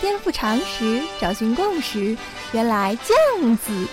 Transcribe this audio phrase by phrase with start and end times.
[0.00, 2.16] 颠覆常识，找寻共识，
[2.52, 3.88] 原来这样子。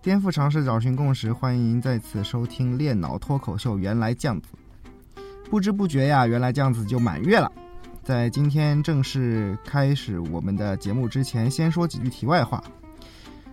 [0.00, 3.74] 颠覆常识，找寻共识，欢迎再次收听《练脑脱口秀》。
[3.78, 4.48] 原来酱子，
[5.50, 7.50] 不知不觉呀，原来酱子就满月了。
[8.04, 12.62] 在今天正式开始我们的节目之前，先说几句题外话。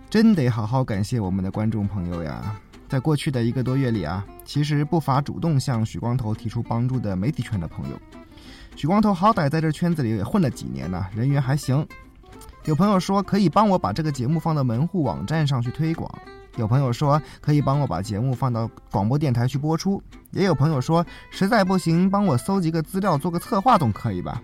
[0.08, 2.60] 真得好好感谢我们的观众朋友呀！
[2.88, 7.96] 在过去的一个多月里啊，其实不乏主动向许光头提出帮助的媒体圈的朋友。
[8.74, 11.86] 许光头好歹在这圈子里也混了几年呢，人缘还行。
[12.64, 16.12] 有朋友说可以帮我把这个节目放到门户网站上去推广。
[16.56, 24.42] 有朋友说可以帮我把节目放到广播电台去播出，也有朋友说实在不行帮我搜集个资料做个策划总可以吧？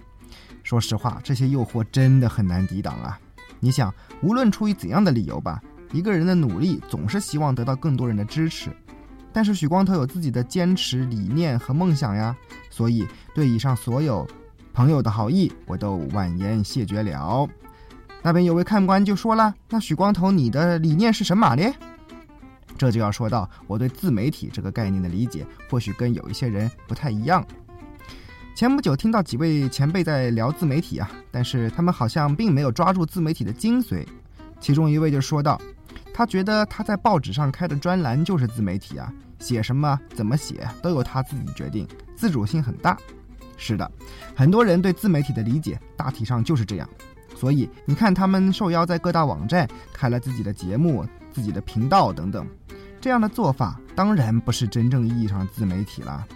[0.63, 3.19] 说实话，这些诱惑真的很难抵挡啊！
[3.61, 5.61] 你想，无论出于怎样的理由吧，
[5.93, 8.71] 一个人的努力总是希望得到更多人的支持。
[9.33, 12.35] 但是许光头有自己的坚持理念和梦想呀，
[12.71, 14.27] 所以对以上所有
[14.73, 17.49] 朋友的好意，我都婉言谢绝了。
[18.23, 21.63] 那边有位看官就说了：“那许光头，你的理念是什么呢？”
[22.77, 27.45] 这就要说到我对自媒体这个概念的理解，或许跟有一些人不太一样。
[28.55, 34.07] 前不久听到几位前辈在聊自媒体啊，但是他们好像并没有抓住自媒体的精髓。
[34.61, 35.61] 其中一位就说道
[36.15, 42.97] ：“他觉得他在报纸上开的专栏就是自媒体啊，写什么怎么写都由他自己决定，自主性很大。”
[43.59, 43.91] 是的，
[44.35, 46.89] 很多人对自媒体的理解大体上就是这样。
[47.35, 51.05] 所以你看，他们受邀在各大网站开了自己的节目。
[51.37, 52.47] 自己的频道等等，
[52.99, 56.27] 这样的做法当然不是真正意义上的自媒体了。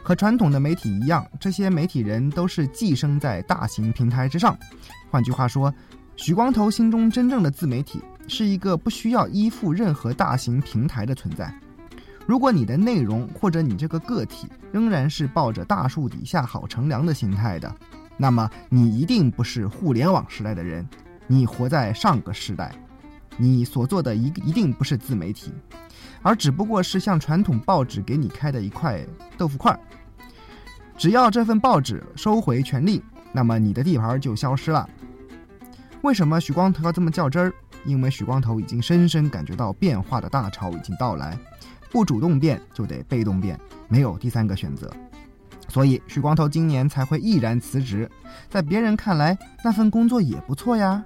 [0.00, 4.56] 和传统的媒体一样，这些媒体人都是寄生在大型平台之上。
[5.10, 5.74] 换句话说，
[6.14, 11.52] 许光头心中真正的自媒体是一个不需要依附任何大型平台的存在。
[12.28, 17.74] 如果你的内容或者你这个个体仍然是抱着大树底下好乘凉的心态的，
[18.16, 20.88] 那么你一定不是互联网时代的人，
[21.26, 22.72] 你活在上个时代。
[23.38, 25.52] 你所做的一一定不是自媒体，
[26.20, 29.02] 而只不过是像传统报纸给你开的一块
[29.38, 29.80] 豆腐块儿。
[30.96, 33.00] 只要这份报纸收回权利，
[33.32, 34.86] 那么你的地盘就消失了。
[36.02, 37.52] 为什么许光头要这么较真儿？
[37.84, 41.38] 因为许光头已经深深感觉到变化的大潮已经到来，
[41.90, 44.92] 不主动变就得被动变，没有第三个选择。
[45.68, 48.10] 所以许光头今年才会毅然辞职。
[48.48, 51.04] 在别人看来，那份工作也不错呀。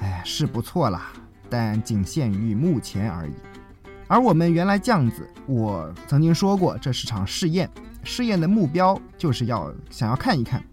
[0.00, 1.12] 哎，是不错啦。
[1.52, 3.32] 但仅限于目前而已，
[4.06, 7.68] 而我们原来酱子，我曾经说过，这是场试验，
[8.02, 10.64] 试验的目标就是要想要看一看，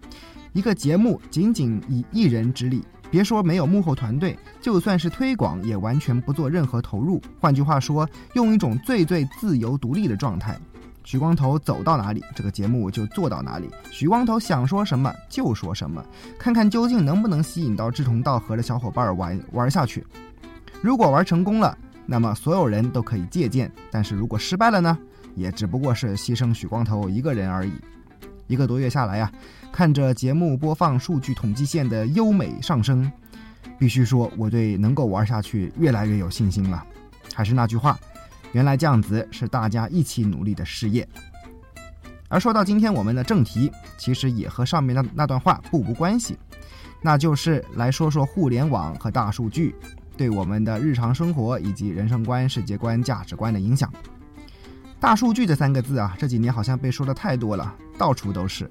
[0.54, 7.20] 一个节目仅仅以一人之力，别说没有幕后团队，就算是推广也完全不做任何投入。
[7.38, 10.58] 换句话说，用一种最最自由独立的状态，
[11.04, 16.02] 徐光头走到哪里，这个节目就做到哪里，徐光头想说什么就说什么，
[16.38, 20.02] 看看究竟能不能吸引到志同道合的小伙伴玩玩下去。
[20.82, 21.76] 如果玩成功了，
[22.06, 24.98] 那么所有人都可以借鉴；但是如果失败了呢，
[25.34, 27.72] 也只不过是牺牲许光头一个人而已。
[28.46, 29.30] 一个多月下来呀，
[29.70, 33.12] 看着节目播放数据统计线的优美上升，
[33.78, 36.82] 必须说我对能够玩下去越来越有信心了。
[37.34, 37.98] 还是那句话，
[38.52, 41.06] 原来酱子是大家一起努力的事业。
[42.28, 46.38] 而说到今天我们的正题，其实也和上面那那段话不无关系，
[47.02, 49.74] 那就是来说说互联网和大数据。
[50.20, 53.90] 对我们的日常生活以及人生观、世界观、价值观的影响。
[55.00, 58.70] 大数据这三个字啊，这几年好像被说的太多了，到处都是。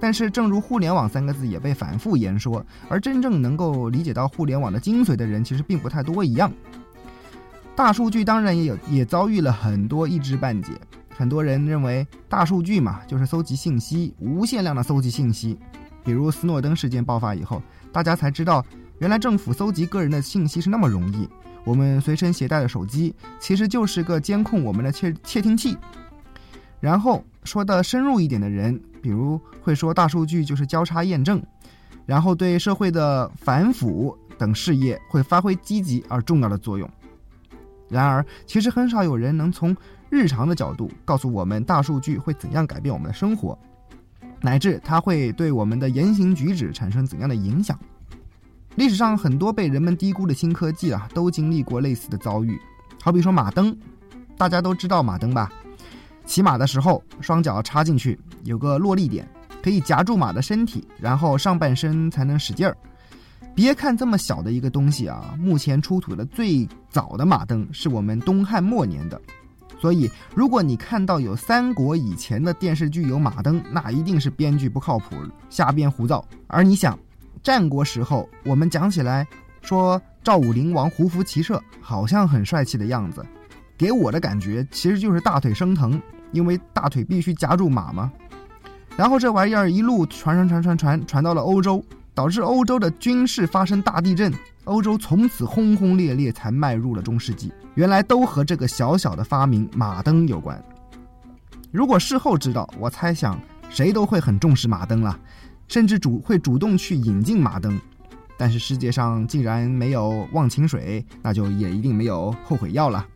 [0.00, 6.52] 但是，正如互联网三个字也被反复言说，而真正能够理解到互联网的精髓的人，其实并不太多一样。
[7.76, 10.72] 大数据当然也有，也遭遇了很多一知半解。
[11.16, 15.56] 很多人认为，大数据嘛，就是搜集信息，无限量的搜集信息。
[16.02, 17.62] 比如斯诺登事件爆发以后，
[17.92, 18.66] 大家才知道。
[19.00, 21.26] 原来政府搜集个人的信息是那么容易，
[21.64, 25.74] 我们随身携带的手机其实就是个监控我们的窃窃听器。
[26.80, 31.42] 然后说的深入一点的人，比如会说大数据就是交叉验证，
[32.04, 36.88] 然后对社会的反腐等事业会发挥积极而重要的作用。
[37.88, 39.74] 然而，其实很少有人能从
[40.10, 43.58] 日常的角度告诉我们大数据会怎样改变我们的生活，
[44.42, 47.78] 乃至它会对我们的言行举止产生怎样的影响。
[48.76, 52.58] 历史上很多被人们低估的新科技啊，都经历过类似的遭遇。
[53.02, 53.76] 好比说马蹬，
[54.36, 55.50] 大家都知道马蹬吧？
[56.24, 59.28] 骑马的时候，双脚插进去，有个落力点，
[59.62, 62.76] 可以夹住马的身体，然后上半身才能使劲儿。
[63.54, 69.20] 别看这么小的一个东西啊，目前出土的最早的马灯是我们东汉末年的。
[69.80, 75.16] 所以，如果你看到有三国以前的电视剧有马灯，那一定是编剧不靠谱，
[75.48, 76.24] 瞎编胡造。
[76.46, 76.96] 而你想，
[77.42, 79.26] 战国时候我们讲起来
[79.62, 83.24] 说赵武灵王胡服骑射，好像很帅气的样子，
[83.78, 86.00] 给我的感觉其实就是大腿生疼，
[86.32, 88.12] 因为大腿必须夹住马嘛。
[88.96, 91.82] 然后这玩意儿一路传传传传传传到了欧洲，
[92.14, 94.32] 导致欧洲的军事发生大地震。
[94.64, 97.50] 欧洲从此轰轰烈烈，才迈入了中世纪。
[97.74, 100.62] 原来都和这个小小的发明马灯有关。
[101.72, 103.40] 如果事后知道，我猜想
[103.70, 105.18] 谁都会很重视马灯了，
[105.70, 107.80] 甚至主会主动去引进马灯。
[108.36, 113.06] 但是世界上既然没有忘情水，那就也一定没有后悔药了。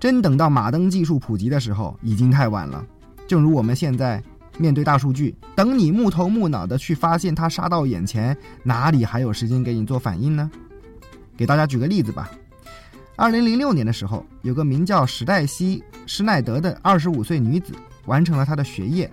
[0.00, 2.84] 真等到马灯技术普及的时候，已经太晚了。
[3.28, 4.20] 正如我们现在。
[4.58, 10.48] 面对大数据，等你木头木脑的去发现它杀到眼前，哪里还有时间给你做反应呢？
[11.34, 12.30] 给大家举个例子吧。
[13.16, 17.72] 二零零六年的时候，有个名叫史黛西·施耐德的二十五岁女子
[18.04, 19.10] 完成了她的学业。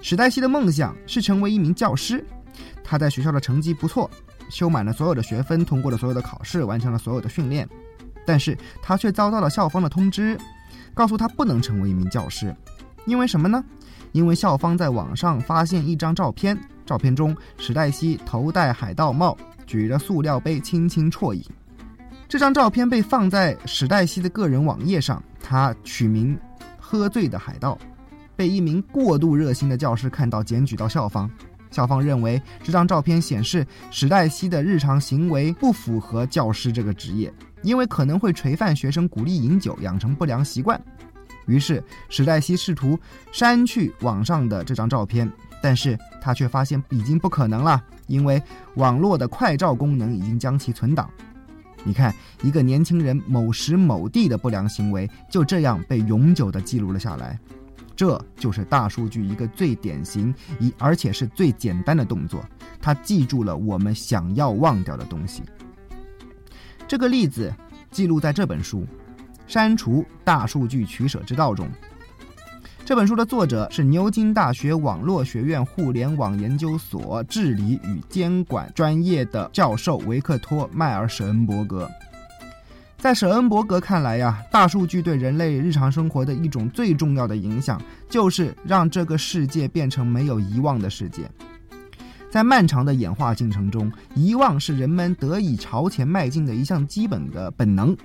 [0.00, 2.24] 史黛西的梦想是成为一名教师，
[2.82, 4.10] 她在学校的成绩不错，
[4.48, 7.68] 修满了所有的学分，通过了所有的考试，完成了所有的训练。
[8.24, 10.38] 但是她却遭到了校方的通知，
[10.94, 12.54] 告诉她不能成为一名教师，
[13.06, 13.64] 因为什么呢？
[14.12, 19.36] 因为校方在网上发现一张照片，照片中史黛西头戴海盗帽，
[19.66, 21.44] 举着塑料杯，轻轻啜饮。
[22.26, 26.38] 这张照片被放在史黛西的个人网页上，他取名
[26.80, 27.76] “喝醉的海盗”，
[28.38, 31.28] 被一名过度热心的教师看到，检举到校方。
[31.72, 40.80] 校方认为这张照片显示史黛西的日常行为不符合教师这个职业，因为可能会垂范学生鼓励饮酒，养成不良习惯。
[41.46, 42.96] 于是史黛西试图
[43.32, 45.28] 删去网上的这张照片，
[45.60, 48.40] 但是他却发现已经不可能了，因为
[48.76, 51.10] 网络的快照功能已经将其存档。
[51.82, 57.38] 你看，一个年轻人某时某地的不良行为就这样被永久的记录了下来，
[57.98, 62.44] 这就是大数据一个最典型一而且是最简单的动作，
[62.80, 65.42] 它记住了我们想要忘掉的东西。
[66.86, 67.52] 这个例子
[67.90, 68.86] 记录在这本书。
[69.48, 71.66] 删除大数据取舍之道中，
[72.84, 81.90] 这本书的作者是牛津大学网络学院互联网研究所治理与监管专业的教授维克托·迈尔舍恩伯格。
[82.98, 87.80] 在舍恩伯格看来呀，大数据对人类日常生活的一种最重要的影响，
[88.10, 91.30] 就是让这个世界变成没有遗忘的世界。
[92.28, 97.96] 在漫长的演化进程中，遗忘是人们得以朝前迈进的一项基本的本能。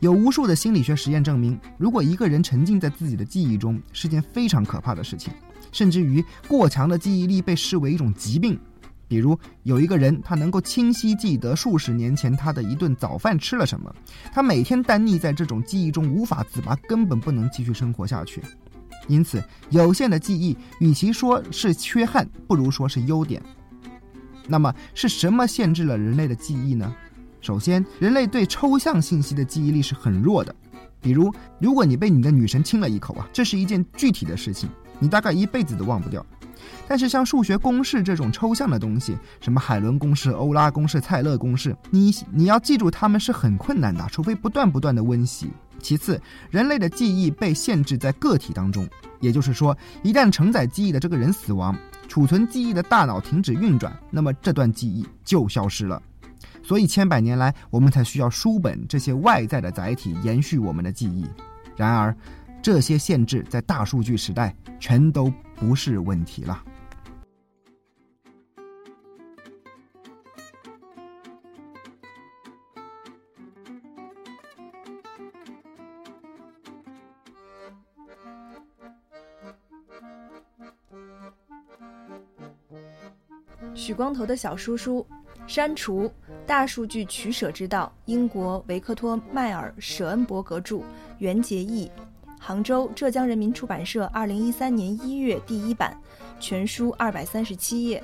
[0.00, 5.32] 有无数的心理学实验证明，如果一个人沉浸在自己的记忆中，是件非常可怕的事情，
[5.72, 8.56] 甚至于过强的记忆力被视为一种疾病。
[9.12, 13.94] 比如，有一个人，他能够清晰记得数十年前他的一顿早饭吃了什么，
[14.32, 18.40] 他每天单溺在这种记忆中无法自拔，根本不能继续生活下去。
[19.08, 23.42] 因此，有限的记忆与其说是缺憾，不如说是优点。
[24.48, 26.90] 那么，是什么限制了人类的记忆呢？
[27.42, 30.54] 首先，人类对抽象信息的记忆力是很弱的。
[31.02, 31.30] 比如，
[31.60, 36.24] 如果你被你的女神亲了一口啊，这是一件具体的事情，你大概一辈子都忘不掉。
[36.86, 45.50] 但是，像数学公式这种抽象的东西，什么海伦公式、欧拉公式、蔡勒公式，你你要记住它们是很困难的，除非不断不断的温习。
[45.80, 46.20] 其次，
[46.50, 48.88] 人类的记忆被限制在个体当中，
[49.20, 56.00] 也就是说，一旦承载记忆的这个人死亡，储存记忆的大脑停止运转，那么这段记忆就消失了。
[56.62, 61.26] 所以千百年来，我们才需要书本这些外在的载体延续我们的记忆。
[61.74, 62.14] 然而，
[62.62, 66.64] 这些限制在大数据时代全都不是问题了。
[83.74, 85.04] 许光头的小叔叔。
[85.48, 86.10] 删除
[86.46, 90.82] 大数据取舍之道，英国维克托·迈尔·舍恩伯格著，
[91.18, 91.90] 袁杰译，
[92.44, 95.96] 杭州浙江人民出版社二零一三年一月第一版，
[96.40, 98.02] 全书二百三十七页。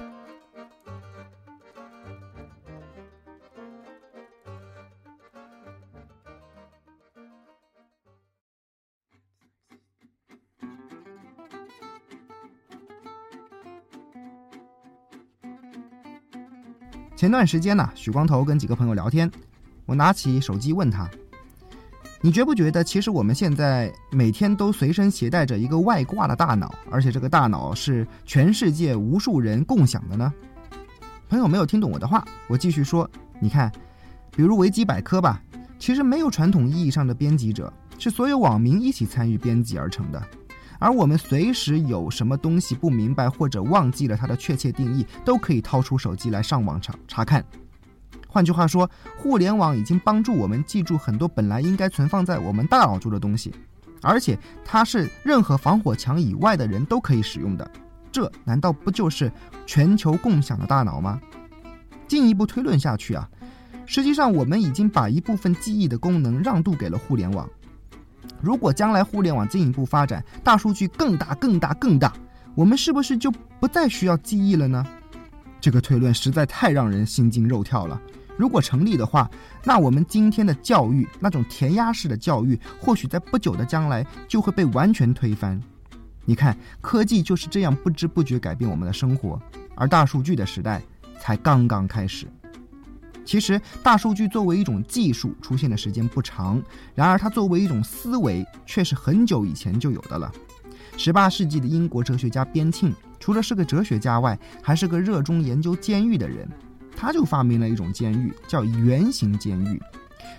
[17.17, 19.29] 前段时间呢，许光头跟几个朋友聊天，
[19.85, 21.11] 我拿起手机问他
[22.21, 30.33] ：“你觉不觉得，其实我们现在每天都随身携带着一个外挂的大脑，而且这个大脑是全世界无数人共享的呢？”
[31.31, 33.09] 朋友没有听懂我的话，我继续说，
[33.39, 33.71] 你看，
[34.33, 35.41] 比如维基百科吧，
[35.79, 40.21] 其实没有传统意义上的编辑者，是所有网民一起参与编辑而成的。
[40.81, 47.45] 而我们随时有什么东西不明白或者忘记了它的确切定义，都可以掏出手机来上网查查看。
[48.31, 53.53] 换句话说，互联网已经帮助我们记住很多本来应该存放在我们大脑中的东西，
[54.03, 57.69] 而且它是任何防火墙以外的人都可以使用的。
[58.13, 59.33] 这难道不就是
[59.67, 61.19] 全球共享的大脑吗？
[62.07, 63.29] 进一步推论下去啊，
[63.87, 67.49] 实际上我们已经把一部分记忆的功能让渡给了互联网。
[68.41, 72.13] 如果将来互联网进一步发展，大数据更大、更大、更大，
[72.55, 74.87] 我们是不是就不再需要记忆了呢？
[75.61, 78.01] 这个推论实在太让人心惊肉跳了。
[78.37, 79.29] 如果成立的话，
[79.65, 85.61] 那我们今天的教育，那种填鸭式的教育，或许在不久的将来就会被完全推翻。
[86.25, 89.41] 你看，科技就是这样不知不觉改变我们的生活，
[89.75, 90.81] 而大数据的时代
[91.19, 92.29] 才刚刚开始。
[93.25, 96.63] 其实，大数据作为一种技术出现的时间不长，
[96.95, 100.33] 然而它作为一种思维却是很久以前就有的了。
[100.97, 106.49] 十八世纪的英国哲学家边沁，除了是个哲学家外，还是个热衷研究监狱的人。
[106.97, 109.81] 他就发明了一种监狱，叫圆形监狱。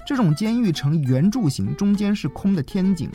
[0.06, 3.10] 这种监狱呈圆柱形，中间是空的天井，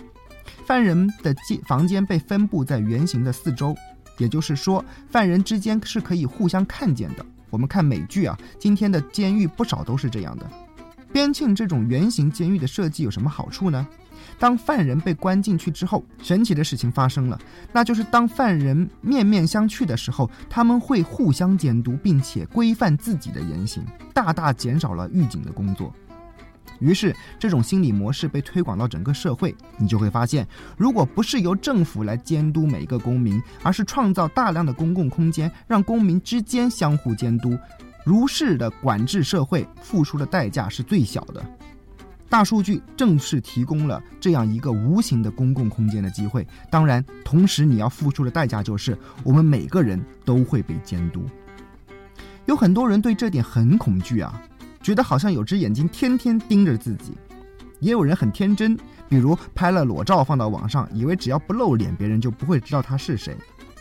[0.65, 3.77] 犯人的间房间被分布在圆形的四周，
[4.17, 7.27] 也就是说，犯人之间是可以互相看见的。
[7.51, 10.51] 我们看美剧啊，今天的监狱不少都是这样的。
[11.13, 13.87] 边沁这种圆形监狱的设计有什么好处呢？
[14.39, 17.39] 当犯人被关进去之后，神奇的事情发生了，
[17.73, 25.93] 那就是当犯人面面相觑的时候，他们会互相监督，并且规范自己的言行，大大减少了狱警的工作。
[26.81, 37.57] 于是，这种心理模式被推广到整个社会，你就会发现，如果不是由政府来监督每一个公民，而是创造大量的公共空间，让公民之间相互监督，
[38.05, 41.45] 如是的管制社会，付出的代价是最小的。
[42.29, 46.47] 大数据正是提供了这样一个无形的公共空间的机会。
[46.71, 51.25] 当然，同时你要付出的代价就是，我们每个人都会被监督。
[52.47, 54.43] 有很多人对这点很恐惧啊。
[54.83, 57.17] 觉得好像有只眼睛天天盯着自己，
[57.81, 58.77] 也有人很天真，
[59.09, 63.35] 比如拍了裸照放到网上，以为只要不露脸，别人就不会知道他是谁。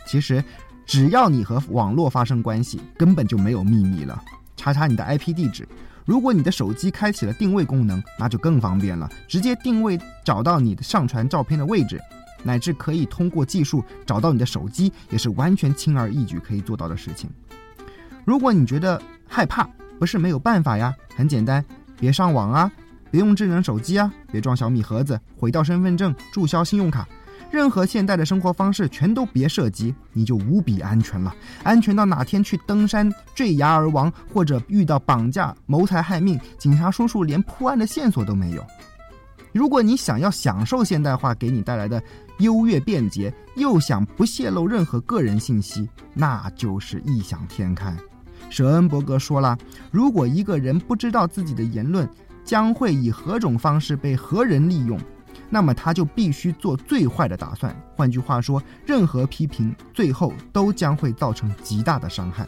[0.06, 0.42] 其实，
[0.86, 4.18] 只要你和网络发生关系，根本就没有秘密了。
[4.56, 5.68] 查查你的 IP 地址，
[6.04, 11.98] 如果你的手机开启了定位功能，那就更方便了，直接定位找到你的上传照片的位置，
[12.42, 17.30] 乃至可以通过技术找到你的手机，也是完全轻而易举可以做到的事情。
[18.24, 19.66] 如果你觉得害怕，
[19.98, 21.64] 不是没有办法呀，很简单，
[21.98, 22.70] 别上网啊，
[23.10, 27.08] 别用智能手机啊，别装小米盒子，毁掉身份证，注销信用卡，
[27.54, 31.32] 任何现代的生活方式全都别涉及，你就无比安全了，
[31.62, 38.66] 安全到哪天去登山坠崖而亡，或者遇到绑架、谋财害命，警察叔叔连破案的线索都没有。
[39.52, 42.02] 如果你想要享受现代化给你带来的
[42.40, 47.96] 优越便捷，又想不泄露任何个人信息，那就是异想天开。
[48.50, 49.56] 舍恩伯格说了
[49.92, 52.08] ：“如果一个人不知道自己的言论
[52.44, 54.98] 将会以何种方式被何人利用，
[55.54, 57.72] 那么他就必须做最坏的打算。
[57.94, 62.44] 换句话说，任何批评最后都将会造成极大的伤害。”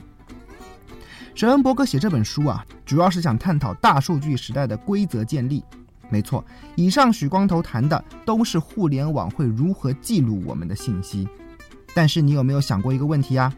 [1.33, 5.63] 舍恩伯格写这本书啊，主要是想探讨大数据时代的规则建立。
[6.09, 6.45] 没错，
[6.75, 11.29] 以上许光头谈的都是互联网会如何记录我们的信息。
[11.95, 13.55] 但是你有没有想过一个问题啊？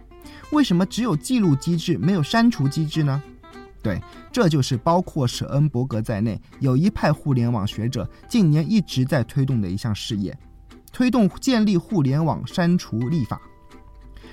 [0.51, 3.23] 为什么只有记录机制，没有删除机制呢？
[3.83, 4.01] 对，
[4.33, 10.37] 这就是包括舍恩伯格在内有一派互联网学者近年一直在推动的一项事业，
[10.93, 13.41] 推动建立互联网删除立法。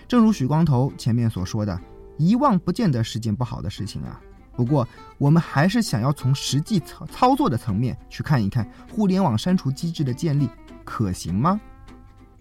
[0.08, 1.80] 正如许光头前面所说的，
[2.18, 4.20] 遗忘不见得是件不好的事情啊。
[4.56, 4.88] 不过，
[5.18, 10.50] 我们还是想要从实际操操作的层面去看一看，互联网删除机制的建立
[10.84, 11.60] 可行吗？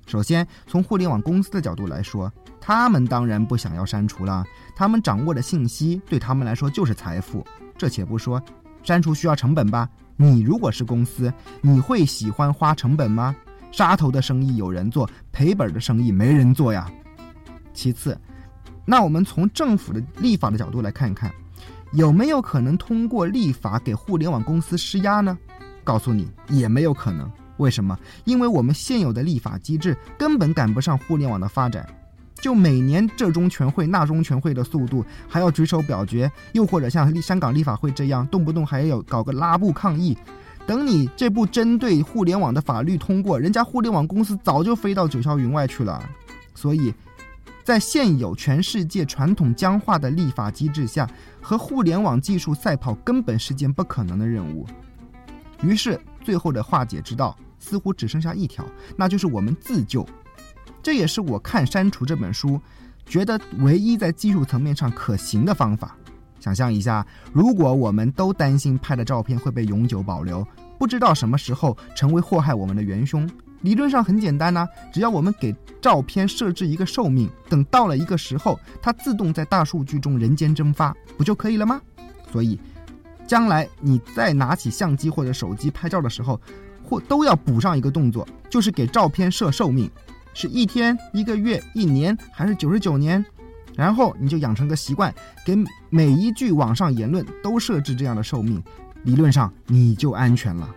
[0.06, 2.32] 首先，从互联网公司的角度来说。
[2.66, 4.42] 他们当然不想要删除了，
[4.74, 7.46] 他们掌握的信息对他们来说就是财富。
[7.76, 8.42] 这且不说，
[8.82, 9.86] 删除需要成本吧？
[10.16, 11.30] 你如果是公司，
[11.60, 13.36] 你会喜欢花成本吗？
[13.70, 16.90] 杀头的生意有人做，赔本的生意没人做呀。
[17.74, 18.18] 其次，
[18.86, 21.30] 那我们从政府的立法的角度来看一看，
[21.92, 25.36] 有没有可能通过立法给互联网公司施压呢？
[25.84, 27.30] 告诉你，也没有可能。
[27.58, 27.98] 为什么？
[28.24, 31.86] 因为我们现有的立法机制根本赶不上互联网的发展。
[32.34, 40.16] 就每年这中全会那中全会的速度，还要举手表决，又或者像立香港立法会这样，动不动还要搞个拉布抗议。
[40.66, 46.02] 等你这部针对互联网的法律通过，人家互联网公司早就飞到九霄云外去了。
[46.54, 46.92] 所以，
[47.62, 51.08] 在现有全世界传统僵化的立法机制下，
[51.40, 54.66] 和互联网技术赛跑根本是件不可能的任务。
[55.62, 58.64] 于是，最后的化解之道似乎只剩下一条，
[58.96, 60.06] 那就是我们自救。
[60.84, 62.60] 这也是我看《删除》这本书，
[63.06, 65.96] 觉得唯一在技术层面上可行的方法。
[66.38, 70.46] 想象一下，如果我们都担心拍的照片会被永久保留，
[70.78, 73.26] 不知道什么时候成为祸害我们的元凶。
[73.62, 81.80] 理论上很简单呐，只要我们给照片设置一个寿命，等到了一个时候，它自动在大数据中人间蒸发，不就可以了吗？
[82.30, 82.60] 所以，
[83.26, 86.38] 将来你再拿起相机或者手机拍照的时候，
[86.86, 89.90] 或都要补上一个动作，就是给照片设寿命，
[90.34, 93.24] 是一天、一个月、一年，还是九十九年？
[93.74, 95.12] 然后你就养成个习惯，
[95.44, 95.56] 给
[95.90, 98.62] 每一句网上言论都设置这样的寿命，
[99.02, 100.68] 理论上你就安全了。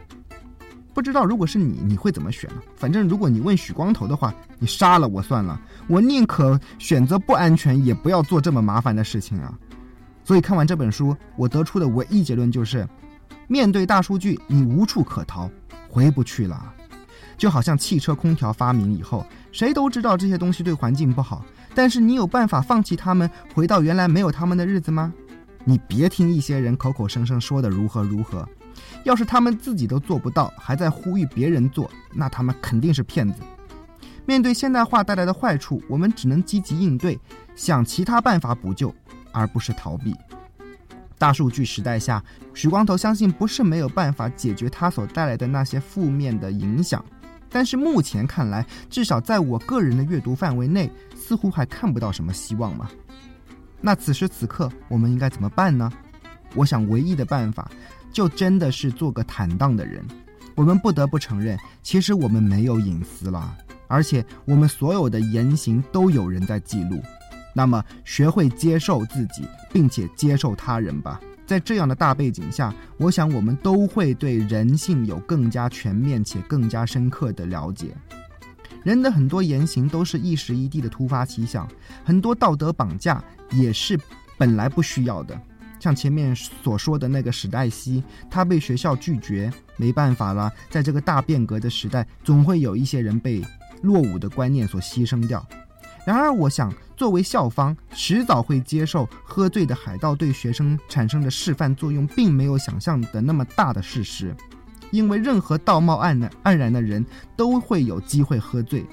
[0.94, 2.50] 不知道如果是你，你会怎么选？
[2.76, 9.54] 反正如果你问许光头的话，你杀了我算了，我宁可选择不安全，也不要做这么麻烦的事情啊。
[10.24, 12.88] 所以看完这本书，我得出的唯一结论就是，
[13.48, 15.48] 面对大数据，你无处可逃，
[15.88, 16.74] 回不去了。
[17.38, 25.14] 就好像汽车空调发明以后，谁都知道这些东西对环境不好，但是你有办法放弃它们，回到原来没有它们的日子吗？
[25.64, 28.48] 你别听一些人口口声声说的如何如何。
[29.04, 33.42] 要是他们自己都做不到，还在呼吁别人做，那他们肯定是骗子。
[34.26, 37.20] 面对现代化带来的坏处，我们只能积极应对，
[37.56, 38.94] 想其他办法补救，
[39.32, 40.16] 而不是逃避。
[41.18, 47.04] 大数据时代下，许光头相信不是没有办法解决它所带来的那些负面的影响，
[47.50, 52.90] 但是目前看来，至少在我个人的阅读范围内，似乎还看不到什么希望嘛。
[53.82, 55.92] 那此时此刻，我们应该怎么办呢？
[56.56, 57.70] 我想，唯一的办法。
[58.10, 60.04] 就真的是做个坦荡的人。
[60.56, 63.56] 我们不得不承认，其实我们没有隐私了，
[63.88, 67.00] 而且我们所有的言行都有人在记录。
[67.54, 71.22] 那么，学会接受自己，并且接受他人吧。
[71.48, 77.96] 在这样的大背景下，我想我们都会对人性有更加全面且更加深刻的了解。
[78.84, 81.68] 人的很多言行都是一时一地的突发奇想，
[82.04, 83.98] 很多道德绑架也是
[84.38, 85.40] 本来不需要的。
[85.80, 90.52] 像前面所说的那个史黛西，她被学校拒绝，没办法了。
[90.70, 93.42] 在这个大变革的时代，总会有一些人被
[93.82, 95.46] 落伍的观念所牺牲掉。
[96.08, 104.34] 然而，我想作为校方，迟早会接受喝醉的海盗对学生产生的示范作用，并没有想象的那么大的事实。
[104.90, 108.86] 因为任何道貌岸然、岸然的人都会有机会喝醉。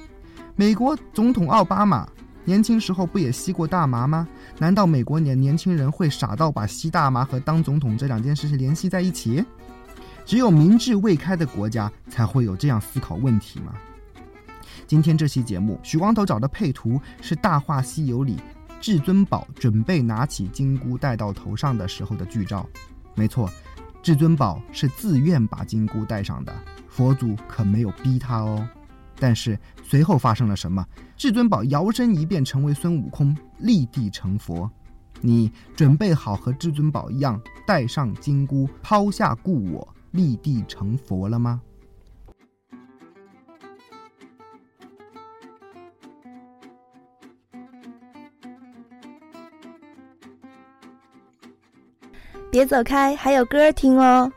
[0.56, 2.04] 美国总统奥巴马。
[2.46, 4.28] 年轻时候不也吸过大麻吗？
[4.58, 9.42] 难道美国年年轻人会傻到把吸大麻和当总统这两件事情联系在一起？
[10.26, 13.72] 只有民智未开的国家才会有这样思考问题吗？
[14.86, 18.36] 今天这期节目，许光头找的配图是《大话西游》里
[18.80, 22.66] 至尊宝准备拿起金箍戴到头上的时候的剧照。
[23.14, 23.50] 没错，
[24.02, 26.52] 至尊宝是自愿把金箍戴上的，
[26.88, 28.68] 佛祖可没有逼他哦。
[29.16, 30.84] 但是随后发生了什么？
[31.16, 34.70] 至尊宝摇身一变成为孙悟空，立地成佛。
[35.20, 41.62] 你准备好和至尊宝一样，戴上金箍，抛下故我，立地成佛了吗？
[52.54, 54.30] 别走开，还有歌听哦。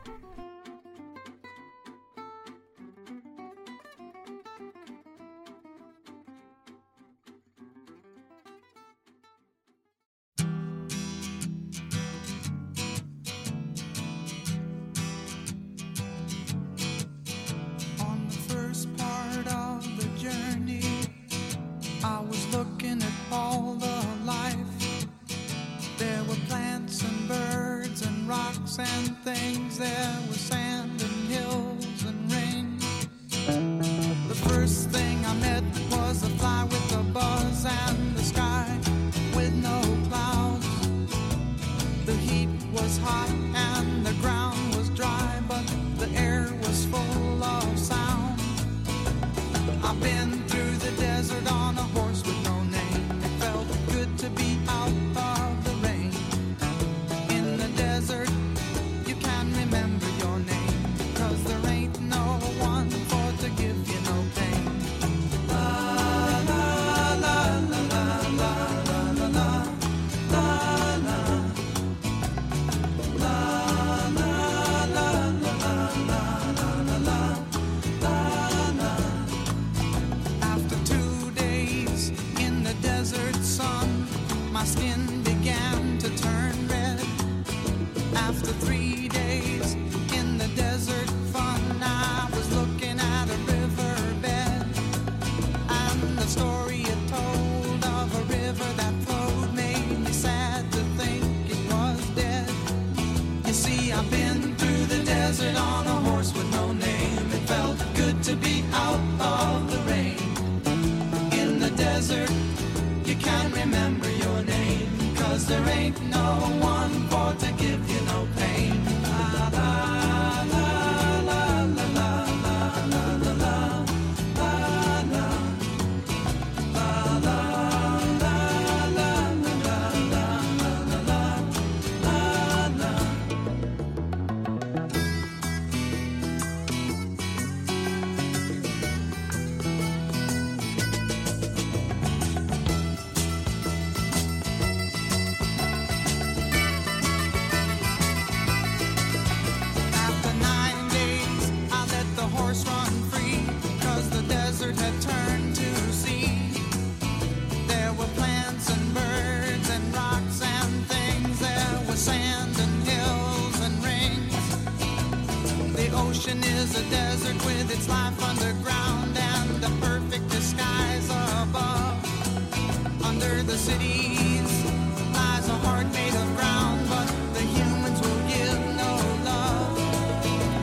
[173.20, 174.64] Under the cities
[175.12, 178.92] lies a heart made of ground, but the humans will give no
[179.24, 179.76] love.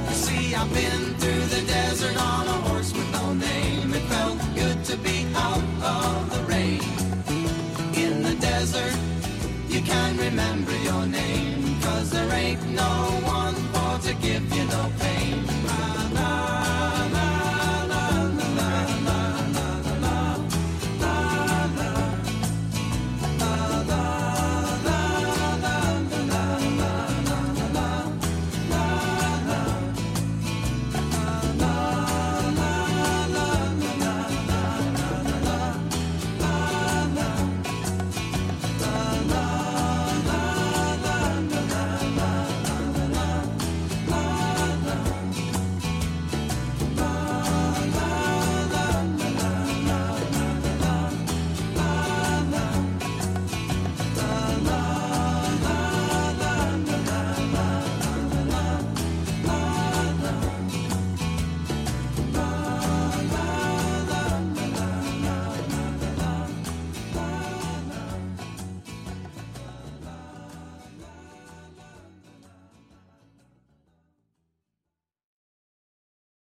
[0.08, 3.94] You see, I've been through the desert on a horse with no name.
[3.94, 6.80] It felt good to be out of the rain.
[7.94, 8.96] In the desert,
[9.68, 12.94] you can't remember your name, cause there ain't no
[13.26, 14.65] one for to give you